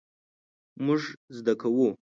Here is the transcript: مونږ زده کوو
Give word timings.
مونږ 0.85 1.01
زده 1.37 1.53
کوو 1.61 1.89